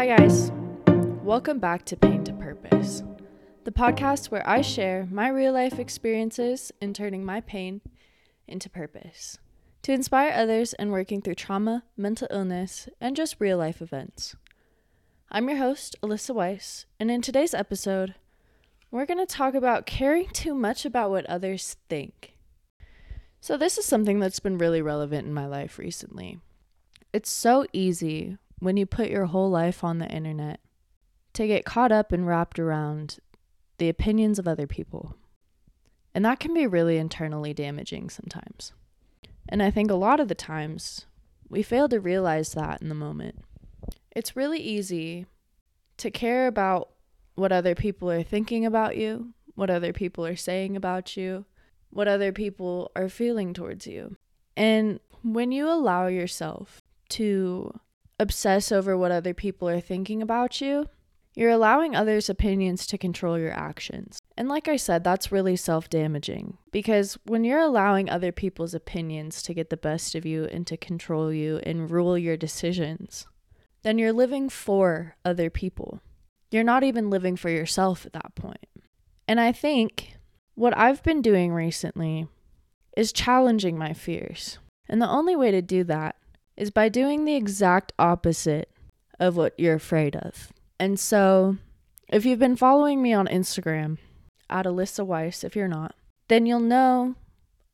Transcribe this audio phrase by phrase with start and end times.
[0.00, 0.50] Hi, guys.
[1.22, 3.02] Welcome back to Pain to Purpose,
[3.64, 7.82] the podcast where I share my real life experiences in turning my pain
[8.48, 9.36] into purpose
[9.82, 14.34] to inspire others in working through trauma, mental illness, and just real life events.
[15.30, 18.14] I'm your host, Alyssa Wyss, and in today's episode,
[18.90, 22.36] we're going to talk about caring too much about what others think.
[23.42, 26.38] So, this is something that's been really relevant in my life recently.
[27.12, 30.60] It's so easy when you put your whole life on the internet
[31.32, 33.18] to get caught up and wrapped around
[33.78, 35.16] the opinions of other people.
[36.14, 38.72] And that can be really internally damaging sometimes.
[39.48, 41.06] And I think a lot of the times
[41.48, 43.40] we fail to realize that in the moment.
[44.14, 45.26] It's really easy
[45.96, 46.90] to care about
[47.34, 51.44] what other people are thinking about you, what other people are saying about you,
[51.90, 54.16] what other people are feeling towards you.
[54.56, 56.80] And when you allow yourself
[57.10, 57.78] to
[58.20, 60.86] obsess over what other people are thinking about you,
[61.34, 64.18] you're allowing others' opinions to control your actions.
[64.36, 69.42] And like I said, that's really self damaging because when you're allowing other people's opinions
[69.44, 73.26] to get the best of you and to control you and rule your decisions,
[73.82, 76.00] then you're living for other people.
[76.50, 78.66] You're not even living for yourself at that point.
[79.26, 80.16] And I think
[80.56, 82.26] what I've been doing recently
[82.96, 84.58] is challenging my fears.
[84.88, 86.16] And the only way to do that
[86.60, 88.70] is by doing the exact opposite
[89.18, 90.52] of what you're afraid of.
[90.78, 91.56] And so,
[92.08, 93.96] if you've been following me on Instagram,
[94.50, 95.94] at Alyssa Wyss, if you're not,
[96.28, 97.14] then you'll know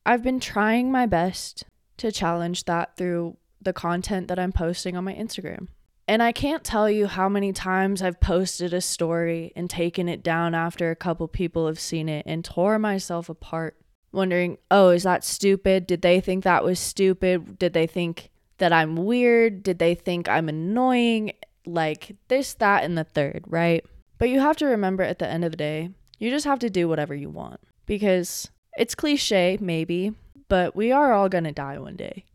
[0.05, 1.65] I've been trying my best
[1.97, 5.67] to challenge that through the content that I'm posting on my Instagram.
[6.07, 10.23] And I can't tell you how many times I've posted a story and taken it
[10.23, 13.75] down after a couple people have seen it and tore myself apart,
[14.13, 15.87] wondering, oh, is that stupid?
[15.87, 17.59] Did they think that was stupid?
[17.59, 19.63] Did they think that I'm weird?
[19.63, 21.33] Did they think I'm annoying?
[21.65, 23.85] Like this, that, and the third, right?
[24.17, 26.69] But you have to remember at the end of the day, you just have to
[26.69, 30.13] do whatever you want because it's cliche, maybe,
[30.47, 32.25] but we are all gonna die one day.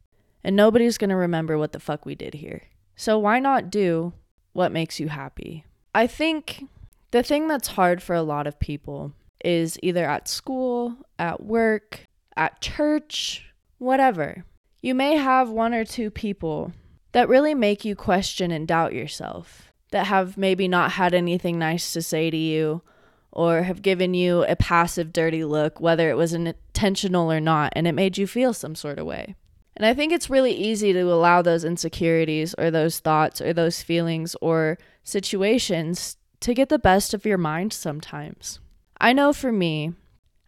[0.44, 2.64] And nobody's gonna remember what the fuck we did here.
[2.94, 4.12] So why not do
[4.52, 5.64] what makes you happy?
[5.94, 6.66] I think
[7.10, 9.12] the thing that's hard for a lot of people
[9.44, 12.06] is either at school, at work,
[12.36, 14.44] at church, whatever.
[14.84, 16.72] You may have one or two people
[17.12, 21.92] that really make you question and doubt yourself, that have maybe not had anything nice
[21.92, 22.82] to say to you
[23.30, 27.86] or have given you a passive, dirty look, whether it was intentional or not, and
[27.86, 29.36] it made you feel some sort of way.
[29.76, 33.82] And I think it's really easy to allow those insecurities or those thoughts or those
[33.82, 38.58] feelings or situations to get the best of your mind sometimes.
[39.00, 39.92] I know for me,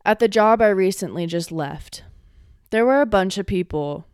[0.04, 2.02] at the job I recently just left,
[2.70, 4.08] there were a bunch of people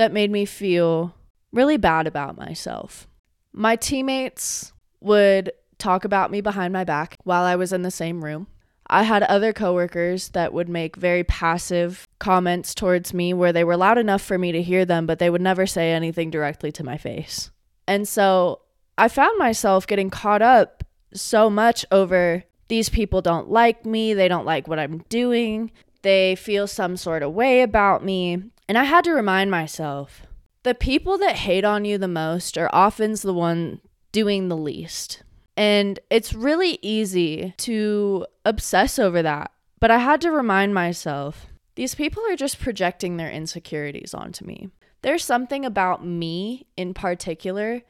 [0.00, 1.14] that made me feel
[1.52, 3.06] really bad about myself.
[3.52, 4.72] My teammates
[5.02, 8.46] would talk about me behind my back while I was in the same room.
[8.86, 13.76] I had other coworkers that would make very passive comments towards me where they were
[13.76, 16.82] loud enough for me to hear them, but they would never say anything directly to
[16.82, 17.50] my face.
[17.86, 18.62] And so
[18.96, 20.82] I found myself getting caught up
[21.12, 26.36] so much over these people don't like me, they don't like what I'm doing, they
[26.36, 28.44] feel some sort of way about me.
[28.70, 30.22] And I had to remind myself
[30.62, 33.80] the people that hate on you the most are often the one
[34.12, 35.24] doing the least.
[35.56, 39.50] And it's really easy to obsess over that.
[39.80, 44.68] But I had to remind myself these people are just projecting their insecurities onto me.
[45.02, 47.82] There's something about me in particular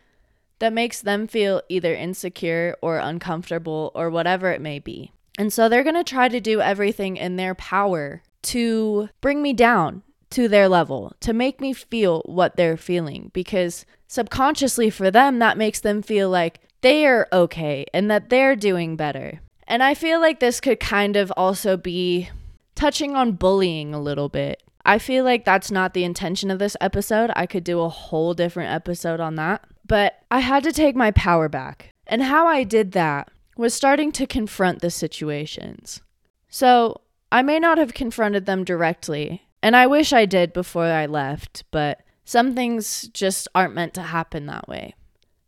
[0.60, 5.12] that makes them feel either insecure or uncomfortable or whatever it may be.
[5.36, 9.52] And so they're going to try to do everything in their power to bring me
[9.52, 15.38] down to their level, to make me feel what they're feeling, because subconsciously for them,
[15.38, 19.40] that makes them feel like they are okay and that they're doing better.
[19.66, 22.30] And I feel like this could kind of also be
[22.74, 24.62] touching on bullying a little bit.
[24.84, 27.30] I feel like that's not the intention of this episode.
[27.36, 29.62] I could do a whole different episode on that.
[29.86, 31.90] But I had to take my power back.
[32.06, 36.00] And how I did that was starting to confront the situations.
[36.48, 41.06] So I may not have confronted them directly, and I wish I did before I
[41.06, 44.94] left, but some things just aren't meant to happen that way.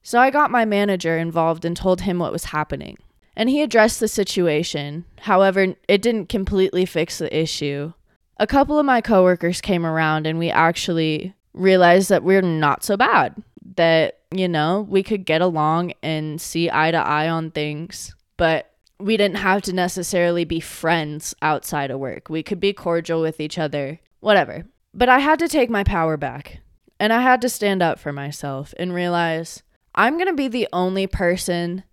[0.03, 2.99] So I got my manager involved and told him what was happening.
[3.37, 5.05] And he addressed the situation.
[5.21, 7.93] However, it didn't completely fix the issue.
[8.39, 12.97] A couple of my coworkers came around and we actually realized that we're not so
[12.97, 13.41] bad.
[13.77, 18.72] That, you know, we could get along and see eye to eye on things, but
[19.03, 22.29] we didn't have to necessarily be friends outside of work.
[22.29, 24.65] We could be cordial with each other, whatever.
[24.95, 26.61] But I had to take my power back
[27.01, 29.63] and I had to stand up for myself and realize
[29.95, 31.85] I'm going to be the only person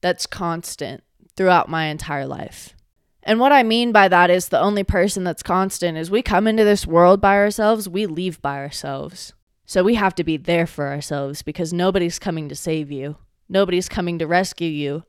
[0.00, 1.02] that's constant
[1.36, 2.74] throughout my entire life.
[3.22, 6.46] And what I mean by that is the only person that's constant is we come
[6.46, 9.32] into this world by ourselves, we leave by ourselves.
[9.66, 13.16] So we have to be there for ourselves because nobody's coming to save you.
[13.48, 15.04] Nobody's coming to rescue you.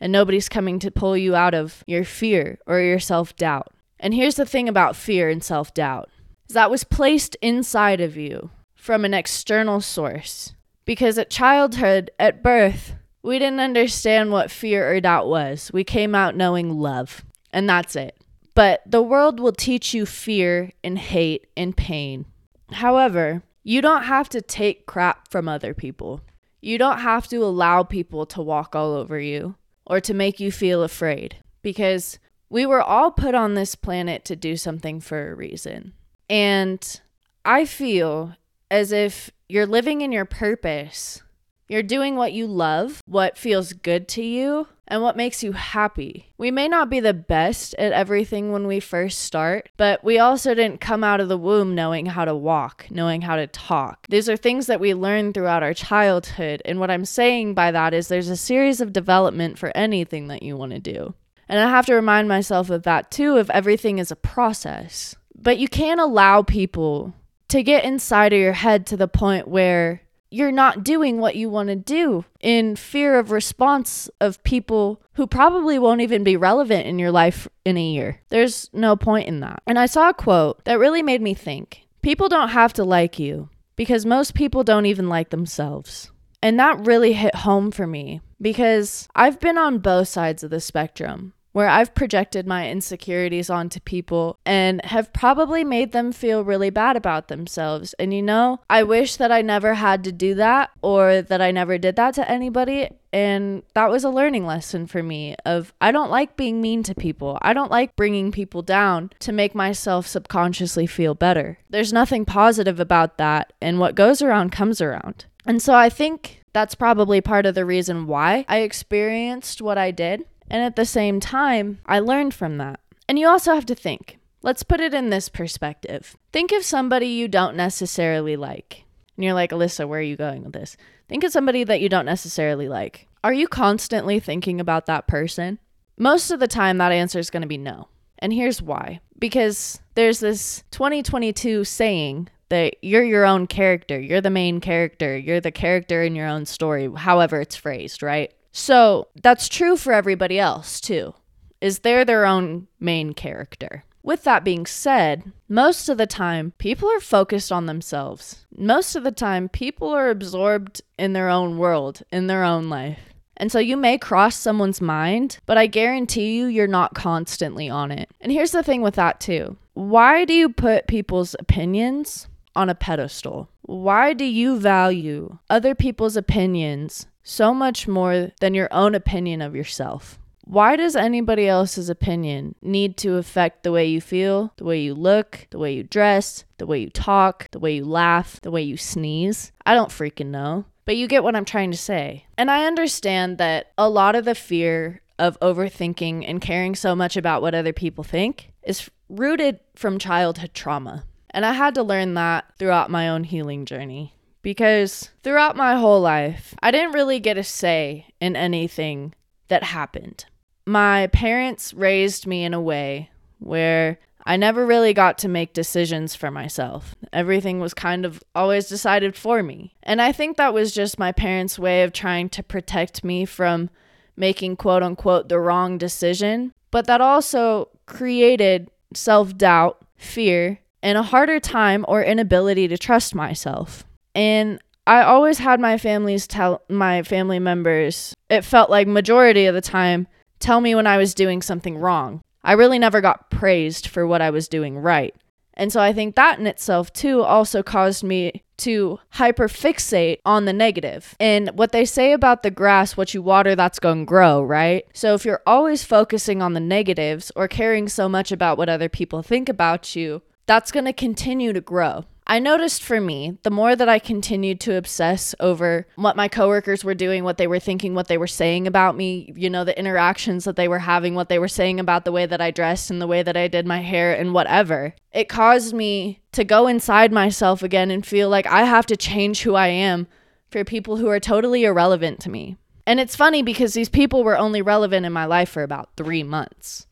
[0.00, 3.72] And nobody's coming to pull you out of your fear or your self doubt.
[3.98, 6.08] And here's the thing about fear and self doubt
[6.48, 10.54] that was placed inside of you from an external source.
[10.84, 15.70] Because at childhood, at birth, we didn't understand what fear or doubt was.
[15.72, 18.16] We came out knowing love and that's it.
[18.54, 22.26] But the world will teach you fear and hate and pain.
[22.72, 26.22] However, you don't have to take crap from other people.
[26.60, 29.54] You don't have to allow people to walk all over you
[29.90, 34.36] or to make you feel afraid because we were all put on this planet to
[34.36, 35.92] do something for a reason.
[36.30, 37.00] And
[37.44, 38.36] I feel
[38.70, 41.22] as if you're living in your purpose
[41.70, 46.26] you're doing what you love, what feels good to you, and what makes you happy.
[46.36, 50.52] We may not be the best at everything when we first start, but we also
[50.52, 54.06] didn't come out of the womb knowing how to walk, knowing how to talk.
[54.08, 56.60] These are things that we learn throughout our childhood.
[56.64, 60.42] And what I'm saying by that is there's a series of development for anything that
[60.42, 61.14] you want to do.
[61.48, 65.14] And I have to remind myself of that too, if everything is a process.
[65.34, 67.14] But you can't allow people
[67.48, 71.50] to get inside of your head to the point where you're not doing what you
[71.50, 76.86] want to do in fear of response of people who probably won't even be relevant
[76.86, 78.20] in your life in a year.
[78.28, 79.62] There's no point in that.
[79.66, 83.18] And I saw a quote that really made me think people don't have to like
[83.18, 86.10] you because most people don't even like themselves.
[86.42, 90.60] And that really hit home for me because I've been on both sides of the
[90.60, 96.70] spectrum where I've projected my insecurities onto people and have probably made them feel really
[96.70, 97.94] bad about themselves.
[97.94, 101.50] And you know, I wish that I never had to do that or that I
[101.50, 102.90] never did that to anybody.
[103.12, 106.94] And that was a learning lesson for me of I don't like being mean to
[106.94, 107.38] people.
[107.42, 111.58] I don't like bringing people down to make myself subconsciously feel better.
[111.68, 115.26] There's nothing positive about that, and what goes around comes around.
[115.44, 119.90] And so I think that's probably part of the reason why I experienced what I
[119.90, 122.80] did and at the same time, I learned from that.
[123.08, 124.18] And you also have to think.
[124.42, 126.16] Let's put it in this perspective.
[126.32, 128.84] Think of somebody you don't necessarily like.
[129.16, 130.76] And you're like, Alyssa, where are you going with this?
[131.08, 133.06] Think of somebody that you don't necessarily like.
[133.22, 135.58] Are you constantly thinking about that person?
[135.98, 137.88] Most of the time, that answer is going to be no.
[138.18, 144.30] And here's why because there's this 2022 saying that you're your own character, you're the
[144.30, 148.32] main character, you're the character in your own story, however it's phrased, right?
[148.52, 151.14] So that's true for everybody else too,
[151.60, 153.84] is they're their own main character.
[154.02, 158.46] With that being said, most of the time, people are focused on themselves.
[158.56, 162.98] Most of the time, people are absorbed in their own world, in their own life.
[163.36, 167.90] And so you may cross someone's mind, but I guarantee you, you're not constantly on
[167.90, 168.10] it.
[168.20, 169.56] And here's the thing with that, too.
[169.74, 173.48] Why do you put people's opinions on a pedestal?
[173.62, 179.54] Why do you value other people's opinions so much more than your own opinion of
[179.54, 180.18] yourself.
[180.44, 184.94] Why does anybody else's opinion need to affect the way you feel, the way you
[184.94, 188.62] look, the way you dress, the way you talk, the way you laugh, the way
[188.62, 189.52] you sneeze?
[189.64, 190.64] I don't freaking know.
[190.86, 192.26] But you get what I'm trying to say.
[192.36, 197.16] And I understand that a lot of the fear of overthinking and caring so much
[197.16, 201.04] about what other people think is rooted from childhood trauma.
[201.30, 206.00] And I had to learn that throughout my own healing journey because throughout my whole
[206.00, 209.14] life, I didn't really get a say in anything
[209.48, 210.24] that happened.
[210.66, 216.14] My parents raised me in a way where I never really got to make decisions
[216.14, 216.94] for myself.
[217.12, 219.74] Everything was kind of always decided for me.
[219.82, 223.70] And I think that was just my parents' way of trying to protect me from
[224.16, 226.52] making quote unquote the wrong decision.
[226.70, 233.14] But that also created self doubt, fear, and a harder time or inability to trust
[233.14, 233.84] myself.
[234.14, 239.54] And I always had my family's tell my family members, it felt like majority of
[239.54, 240.08] the time,
[240.38, 242.22] tell me when I was doing something wrong.
[242.42, 245.14] I really never got praised for what I was doing right.
[245.54, 250.52] And so I think that in itself too also caused me to hyperfixate on the
[250.52, 251.14] negative.
[251.20, 254.84] And what they say about the grass, what you water, that's going to grow, right?
[254.94, 258.88] So if you're always focusing on the negatives or caring so much about what other
[258.88, 262.04] people think about you, that's going to continue to grow.
[262.26, 266.82] I noticed for me, the more that I continued to obsess over what my coworkers
[266.82, 269.78] were doing, what they were thinking, what they were saying about me, you know, the
[269.78, 272.90] interactions that they were having, what they were saying about the way that I dressed
[272.90, 276.66] and the way that I did my hair and whatever, it caused me to go
[276.66, 280.08] inside myself again and feel like I have to change who I am
[280.50, 282.56] for people who are totally irrelevant to me.
[282.88, 286.24] And it's funny because these people were only relevant in my life for about three
[286.24, 286.88] months.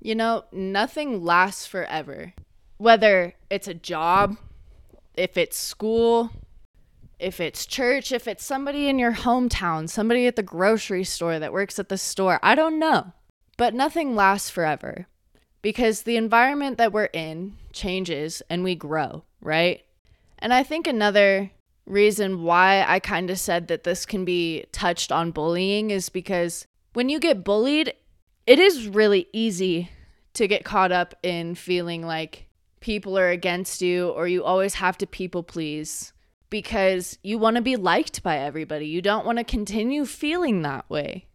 [0.00, 2.34] You know, nothing lasts forever.
[2.78, 4.36] Whether it's a job,
[5.14, 6.30] if it's school,
[7.18, 11.52] if it's church, if it's somebody in your hometown, somebody at the grocery store that
[11.52, 13.12] works at the store, I don't know.
[13.56, 15.06] But nothing lasts forever
[15.62, 19.82] because the environment that we're in changes and we grow, right?
[20.38, 21.50] And I think another
[21.86, 26.66] reason why I kind of said that this can be touched on bullying is because
[26.92, 27.94] when you get bullied,
[28.46, 29.90] it is really easy
[30.34, 32.45] to get caught up in feeling like
[32.86, 36.12] people are against you or you always have to people please
[36.50, 38.86] because you want to be liked by everybody.
[38.86, 41.26] You don't want to continue feeling that way.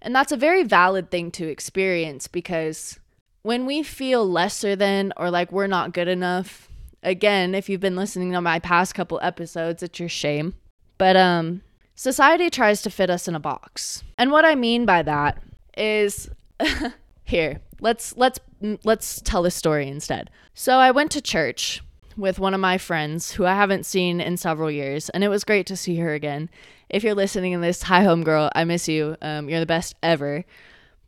[0.00, 3.00] And that's a very valid thing to experience because
[3.42, 6.68] when we feel lesser than or like we're not good enough,
[7.02, 10.54] again, if you've been listening to my past couple episodes, it's your shame.
[10.96, 11.62] But um
[11.96, 14.04] society tries to fit us in a box.
[14.16, 15.42] And what I mean by that
[15.76, 16.30] is
[17.32, 18.38] here, let's let's
[18.84, 20.30] let's tell the story instead.
[20.54, 21.82] So I went to church
[22.16, 25.42] with one of my friends who I haven't seen in several years, and it was
[25.42, 26.50] great to see her again.
[26.90, 29.16] If you're listening to this, hi home girl, I miss you.
[29.22, 30.44] Um, you're the best ever.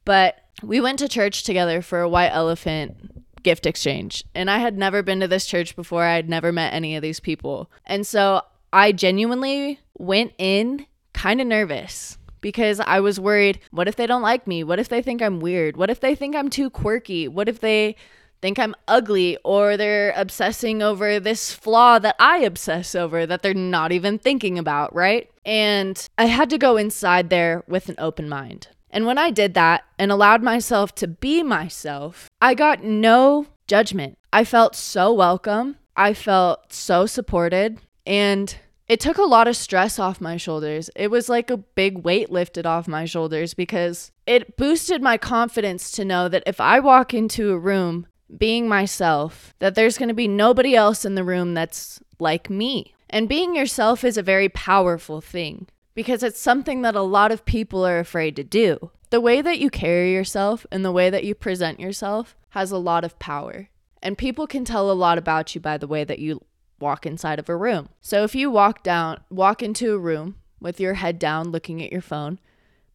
[0.06, 4.24] But we went to church together for a white elephant gift exchange.
[4.34, 6.04] And I had never been to this church before.
[6.04, 7.70] I had never met any of these people.
[7.84, 8.40] And so
[8.72, 14.20] I genuinely went in kind of nervous because I was worried what if they don't
[14.20, 14.62] like me?
[14.62, 15.78] What if they think I'm weird?
[15.78, 17.26] What if they think I'm too quirky?
[17.26, 17.96] What if they
[18.42, 23.54] think I'm ugly or they're obsessing over this flaw that I obsess over that they're
[23.54, 25.30] not even thinking about, right?
[25.46, 28.68] And I had to go inside there with an open mind.
[28.90, 34.18] And when I did that and allowed myself to be myself, I got no judgment.
[34.34, 35.76] I felt so welcome.
[35.96, 37.80] I felt so supported.
[38.06, 38.54] And
[38.88, 40.90] it took a lot of stress off my shoulders.
[40.94, 45.90] It was like a big weight lifted off my shoulders because it boosted my confidence
[45.92, 50.14] to know that if I walk into a room being myself, that there's going to
[50.14, 52.94] be nobody else in the room that's like me.
[53.08, 57.44] And being yourself is a very powerful thing because it's something that a lot of
[57.44, 58.90] people are afraid to do.
[59.10, 62.78] The way that you carry yourself and the way that you present yourself has a
[62.78, 63.68] lot of power.
[64.02, 66.40] And people can tell a lot about you by the way that you
[66.84, 67.88] walk inside of a room.
[68.00, 71.90] So if you walk down, walk into a room with your head down looking at
[71.90, 72.38] your phone,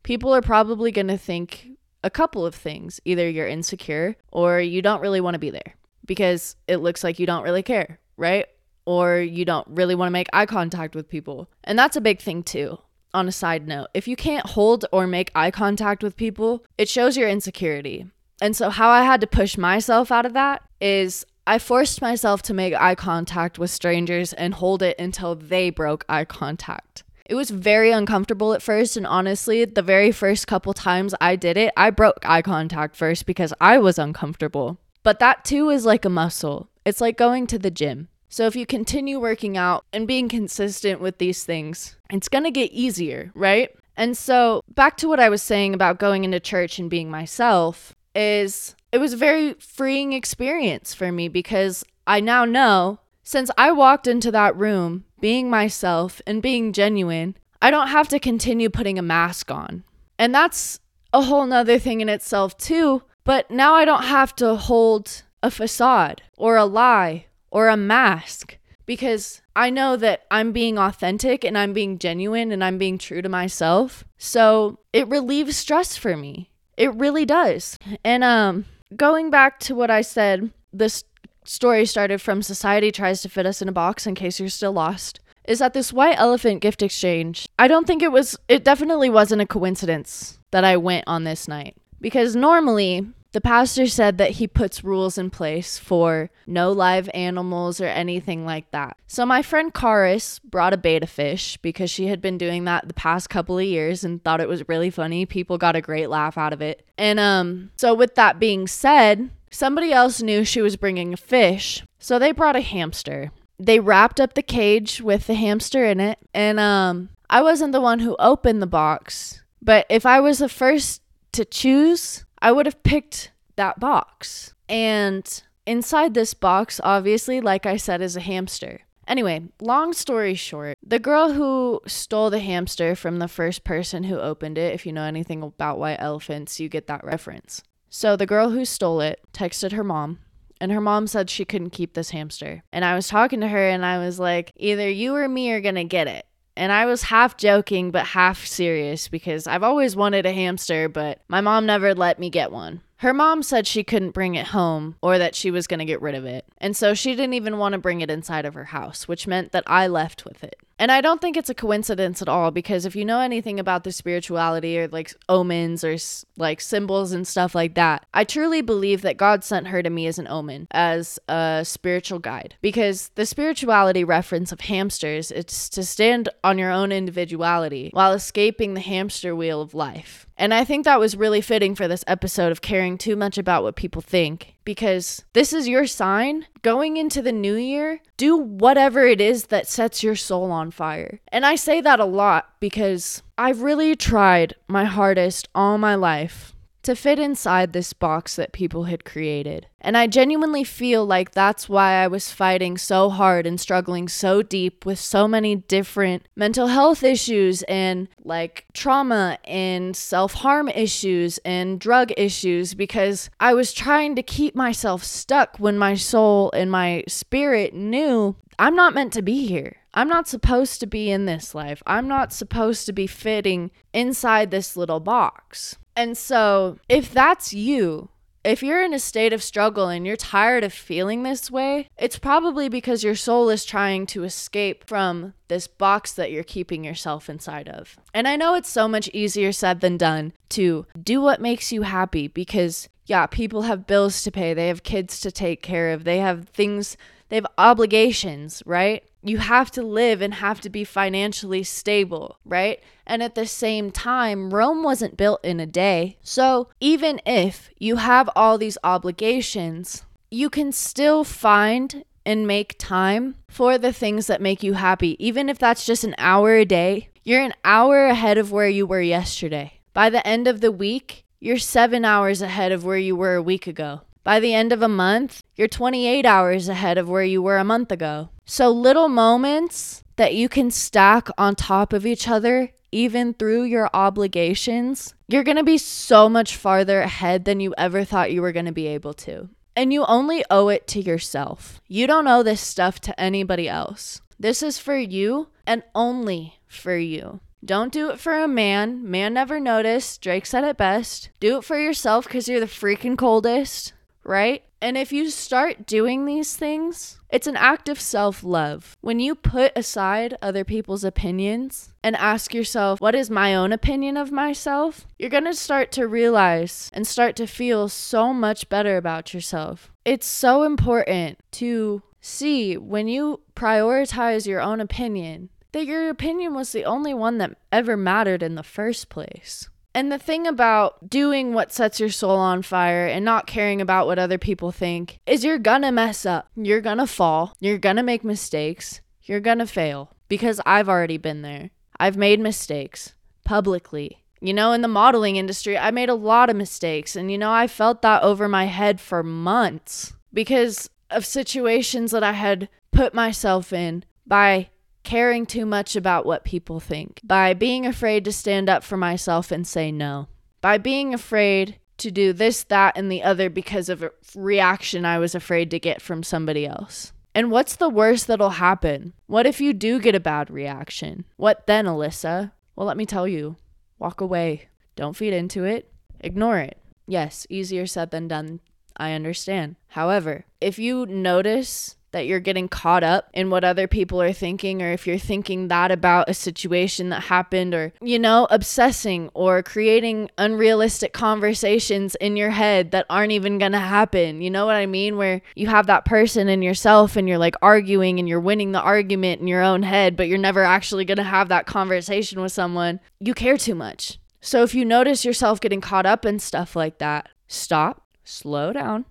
[0.03, 1.71] people are probably going to think
[2.03, 3.01] a couple of things.
[3.03, 5.73] Either you're insecure or you don't really want to be there
[6.05, 8.45] because it looks like you don't really care, right?
[8.85, 11.49] Or you don't really want to make eye contact with people.
[11.65, 12.79] And that's a big thing too
[13.13, 16.87] on a side note, if you can't hold or make eye contact with people, it
[16.87, 18.05] shows your insecurity.
[18.41, 22.43] And so, how I had to push myself out of that is I forced myself
[22.43, 27.01] to make eye contact with strangers and hold it until they broke eye contact.
[27.25, 31.57] It was very uncomfortable at first, and honestly, the very first couple times I did
[31.57, 34.77] it, I broke eye contact first because I was uncomfortable.
[35.01, 36.69] But that too is like a muscle.
[36.85, 38.09] It's like going to the gym.
[38.29, 42.71] So if you continue working out and being consistent with these things, it's to get
[42.73, 43.71] easier, right?
[43.97, 47.95] And so back to what I was saying about going into church and being myself
[48.13, 53.71] is it was a very freeing experience for me because I now know since I
[53.71, 58.97] walked into that room being myself and being genuine, I don't have to continue putting
[58.97, 59.83] a mask on.
[60.17, 60.79] And that's
[61.13, 63.03] a whole nother thing in itself too.
[63.23, 68.57] But now I don't have to hold a facade or a lie or a mask
[68.85, 73.21] because I know that I'm being authentic and I'm being genuine and I'm being true
[73.21, 74.03] to myself.
[74.17, 76.49] So it relieves stress for me.
[76.75, 77.77] It really does.
[78.03, 78.65] And um
[78.95, 81.03] going back to what I said, this
[81.43, 84.73] story started from society tries to fit us in a box in case you're still
[84.73, 85.19] lost.
[85.45, 87.47] Is that this white elephant gift exchange?
[87.57, 91.47] I don't think it was it definitely wasn't a coincidence that I went on this
[91.47, 97.09] night because normally the pastor said that he puts rules in place for no live
[97.13, 98.97] animals or anything like that.
[99.07, 102.93] So my friend Karis brought a betta fish because she had been doing that the
[102.93, 105.25] past couple of years and thought it was really funny.
[105.25, 106.85] People got a great laugh out of it.
[106.97, 111.83] And um so with that being said, somebody else knew she was bringing a fish.
[111.99, 113.31] So they brought a hamster.
[113.59, 117.81] They wrapped up the cage with the hamster in it and um I wasn't the
[117.81, 122.65] one who opened the box, but if I was the first to choose I would
[122.65, 124.53] have picked that box.
[124.67, 128.81] And inside this box, obviously, like I said, is a hamster.
[129.07, 134.19] Anyway, long story short, the girl who stole the hamster from the first person who
[134.19, 137.63] opened it, if you know anything about white elephants, you get that reference.
[137.89, 140.19] So the girl who stole it texted her mom,
[140.61, 142.61] and her mom said she couldn't keep this hamster.
[142.71, 145.61] And I was talking to her, and I was like, either you or me are
[145.61, 146.27] gonna get it.
[146.59, 151.21] And I was half joking, but half serious because I've always wanted a hamster, but
[151.29, 152.81] my mom never let me get one.
[152.97, 156.01] Her mom said she couldn't bring it home or that she was going to get
[156.01, 156.43] rid of it.
[156.57, 159.53] And so she didn't even want to bring it inside of her house, which meant
[159.53, 160.59] that I left with it.
[160.79, 163.83] And I don't think it's a coincidence at all because if you know anything about
[163.83, 165.97] the spirituality or like omens or
[166.37, 170.07] like symbols and stuff like that, I truly believe that God sent her to me
[170.07, 172.55] as an omen, as a spiritual guide.
[172.61, 178.73] Because the spirituality reference of hamsters, it's to stand on your own individuality while escaping
[178.73, 180.27] the hamster wheel of life.
[180.37, 183.63] And I think that was really fitting for this episode of caring too much about
[183.63, 186.45] what people think because this is your sign.
[186.61, 191.19] Going into the new year, do whatever it is that sets your soul on fire.
[191.29, 196.53] And I say that a lot because I've really tried my hardest all my life
[196.83, 199.67] to fit inside this box that people had created.
[199.81, 204.41] And I genuinely feel like that's why I was fighting so hard and struggling so
[204.41, 211.37] deep with so many different mental health issues and like trauma and self harm issues
[211.39, 216.71] and drug issues because I was trying to keep myself stuck when my soul and
[216.71, 219.77] my spirit knew I'm not meant to be here.
[219.93, 221.81] I'm not supposed to be in this life.
[221.87, 225.77] I'm not supposed to be fitting inside this little box.
[225.99, 228.07] And so, if that's you,
[228.45, 232.17] if you're in a state of struggle and you're tired of feeling this way, it's
[232.17, 237.29] probably because your soul is trying to escape from this box that you're keeping yourself
[237.29, 237.97] inside of.
[238.13, 241.81] And I know it's so much easier said than done to do what makes you
[241.81, 246.05] happy because, yeah, people have bills to pay, they have kids to take care of,
[246.05, 246.95] they have things,
[247.27, 249.03] they have obligations, right?
[249.21, 252.81] You have to live and have to be financially stable, right?
[253.05, 256.17] And at the same time, Rome wasn't built in a day.
[256.21, 263.35] So even if you have all these obligations, you can still find and make time
[263.47, 265.15] for the things that make you happy.
[265.25, 268.85] Even if that's just an hour a day, you're an hour ahead of where you
[268.85, 269.73] were yesterday.
[269.93, 273.41] By the end of the week, you're seven hours ahead of where you were a
[273.41, 274.01] week ago.
[274.23, 277.65] By the end of a month, you're 28 hours ahead of where you were a
[277.65, 278.29] month ago.
[278.45, 283.89] So, little moments that you can stack on top of each other, even through your
[283.93, 288.71] obligations, you're to be so much farther ahead than you ever thought you were to
[288.71, 289.49] be able to.
[289.75, 291.81] And you only owe it to yourself.
[291.89, 294.21] You don't owe this stuff to anybody else.
[294.39, 297.41] This is for you and only for you.
[297.65, 299.11] Don't do it for a man.
[299.11, 300.21] Man never noticed.
[300.21, 301.31] Drake said it best.
[301.41, 303.91] Do it for yourself because you're the freaking coldest
[304.29, 304.63] right?
[304.81, 308.95] And if you start doing these things, it's an act of self love.
[309.01, 314.15] When you put aside other people's opinions and ask yourself, what is my own opinion
[314.15, 315.05] of myself?
[315.17, 319.91] You're gonna start to realize and start to feel so much better about yourself.
[320.05, 326.71] It's so important to see when you prioritize your own opinion that your opinion was
[326.71, 329.69] the only one that ever mattered in the first place.
[329.99, 334.07] And the thing about doing what sets your soul on fire and not caring about
[334.07, 336.47] what other people think is you're gonna mess up.
[336.55, 337.53] You're gonna fall.
[337.59, 339.01] You're gonna make mistakes.
[339.23, 341.71] You're gonna fail because I've already been there.
[341.99, 344.23] I've made mistakes publicly.
[344.39, 347.17] You know, in the modeling industry, I made a lot of mistakes.
[347.17, 352.23] And, you know, I felt that over my head for months because of situations that
[352.23, 354.69] I had put myself in by
[355.03, 359.51] caring too much about what people think, by being afraid to stand up for myself
[359.51, 360.27] and say no,
[360.61, 365.19] by being afraid to do this, that, and the other because of a reaction I
[365.19, 367.11] was afraid to get from somebody else.
[367.35, 369.13] And what's the worst that'll happen?
[369.27, 371.25] What if you do get a bad reaction?
[371.37, 372.51] What then, Alyssa?
[372.75, 373.57] Well, let me tell you
[373.99, 374.69] walk away.
[374.95, 376.77] Don't feed into it, ignore it.
[377.05, 378.61] Yes, easier said than done.
[378.97, 379.77] I understand.
[379.89, 384.81] However, if you notice that you're getting caught up in what other people are thinking,
[384.81, 389.61] or if you're thinking that about a situation that happened, or, you know, obsessing or
[389.61, 394.41] creating unrealistic conversations in your head that aren't even gonna happen.
[394.41, 395.17] You know what I mean?
[395.17, 398.81] Where you have that person in yourself and you're like arguing and you're winning the
[398.81, 402.99] argument in your own head, but you're never actually gonna have that conversation with someone.
[403.19, 404.19] You care too much.
[404.41, 409.05] So if you notice yourself getting caught up in stuff like that, stop, slow down,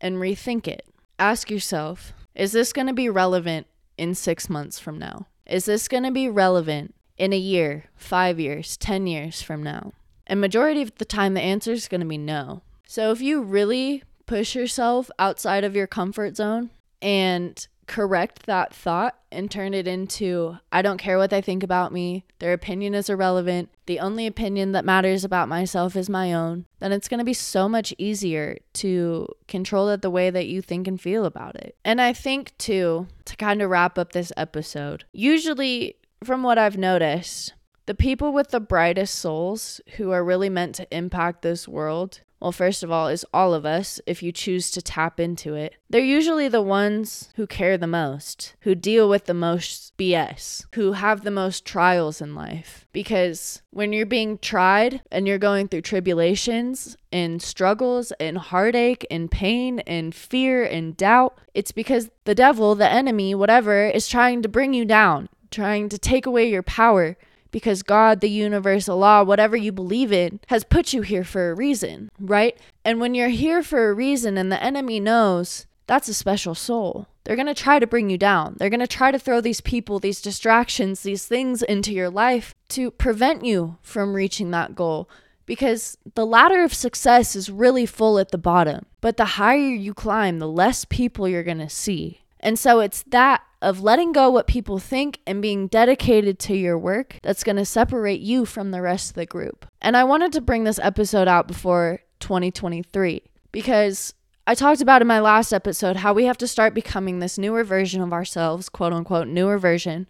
[0.00, 0.86] and rethink it.
[1.18, 3.66] Ask yourself, is this going to be relevant
[3.96, 5.26] in six months from now?
[5.46, 9.92] Is this going to be relevant in a year, five years, 10 years from now?
[10.26, 12.62] And majority of the time, the answer is going to be no.
[12.86, 16.70] So if you really push yourself outside of your comfort zone
[17.02, 21.92] and correct that thought and turn it into I don't care what they think about
[21.92, 26.66] me, their opinion is irrelevant, the only opinion that matters about myself is my own,
[26.78, 30.62] then it's going to be so much easier to control it the way that you
[30.62, 31.74] think and feel about it.
[31.84, 36.78] And I think, too, to kind of wrap up this episode, usually from what I've
[36.78, 37.54] noticed,
[37.86, 42.52] the people with the brightest souls who are really meant to impact this world well,
[42.52, 45.74] first of all, is all of us if you choose to tap into it.
[45.90, 50.92] They're usually the ones who care the most, who deal with the most BS, who
[50.92, 52.86] have the most trials in life.
[52.92, 59.30] Because when you're being tried and you're going through tribulations and struggles and heartache and
[59.30, 64.48] pain and fear and doubt, it's because the devil, the enemy, whatever, is trying to
[64.48, 67.18] bring you down, trying to take away your power
[67.50, 71.54] because God, the universe, Allah, whatever you believe in, has put you here for a
[71.54, 72.56] reason, right?
[72.84, 77.08] And when you're here for a reason and the enemy knows, that's a special soul.
[77.24, 78.56] They're going to try to bring you down.
[78.58, 82.54] They're going to try to throw these people, these distractions, these things into your life
[82.70, 85.08] to prevent you from reaching that goal.
[85.46, 88.86] Because the ladder of success is really full at the bottom.
[89.00, 92.19] But the higher you climb, the less people you're going to see.
[92.40, 96.78] And so it's that of letting go what people think and being dedicated to your
[96.78, 99.66] work that's going to separate you from the rest of the group.
[99.82, 103.22] And I wanted to bring this episode out before 2023
[103.52, 104.14] because
[104.46, 107.62] I talked about in my last episode how we have to start becoming this newer
[107.62, 110.08] version of ourselves, quote unquote, newer version,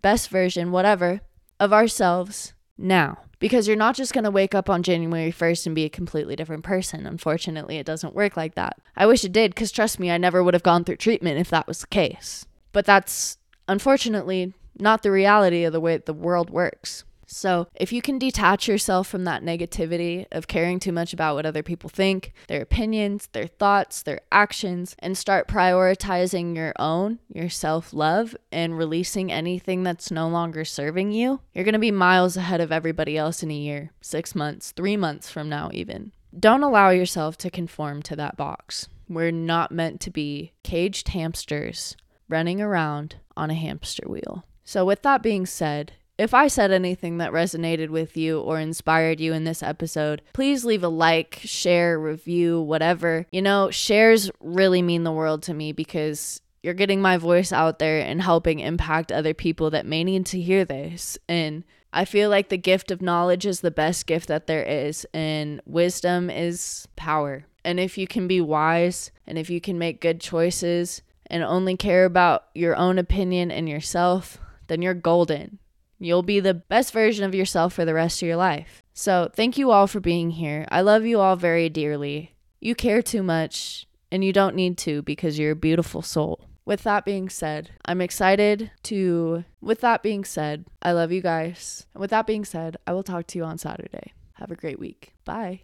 [0.00, 1.22] best version, whatever,
[1.58, 3.18] of ourselves now.
[3.40, 6.36] Because you're not just going to wake up on January 1st and be a completely
[6.36, 7.06] different person.
[7.06, 8.78] Unfortunately, it doesn't work like that.
[8.96, 11.50] I wish it did, because trust me, I never would have gone through treatment if
[11.50, 12.46] that was the case.
[12.72, 17.04] But that's unfortunately not the reality of the way the world works.
[17.32, 21.46] So, if you can detach yourself from that negativity of caring too much about what
[21.46, 27.48] other people think, their opinions, their thoughts, their actions, and start prioritizing your own, your
[27.48, 32.60] self love, and releasing anything that's no longer serving you, you're gonna be miles ahead
[32.60, 36.10] of everybody else in a year, six months, three months from now, even.
[36.36, 38.88] Don't allow yourself to conform to that box.
[39.08, 41.96] We're not meant to be caged hamsters
[42.28, 44.44] running around on a hamster wheel.
[44.64, 49.20] So, with that being said, if I said anything that resonated with you or inspired
[49.20, 53.24] you in this episode, please leave a like, share, review, whatever.
[53.32, 57.78] You know, shares really mean the world to me because you're getting my voice out
[57.78, 61.16] there and helping impact other people that may need to hear this.
[61.26, 65.06] And I feel like the gift of knowledge is the best gift that there is,
[65.14, 67.46] and wisdom is power.
[67.64, 71.78] And if you can be wise and if you can make good choices and only
[71.78, 75.60] care about your own opinion and yourself, then you're golden.
[76.00, 78.82] You'll be the best version of yourself for the rest of your life.
[78.94, 80.66] So, thank you all for being here.
[80.70, 82.34] I love you all very dearly.
[82.58, 86.48] You care too much, and you don't need to because you're a beautiful soul.
[86.64, 89.44] With that being said, I'm excited to.
[89.60, 91.86] With that being said, I love you guys.
[91.94, 94.12] with that being said, I will talk to you on Saturday.
[94.34, 95.14] Have a great week.
[95.24, 95.62] Bye.